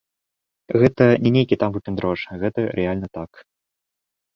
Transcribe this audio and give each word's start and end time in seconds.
Гэта 0.83 1.03
не 1.27 1.33
нейкі 1.37 1.55
там 1.65 1.69
выпендрож, 1.77 2.19
гэта 2.43 2.59
рэальна 2.83 3.07
так. 3.23 3.31